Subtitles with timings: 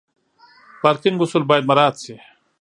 [0.81, 2.15] پارکینګ اصول باید مراعت شي.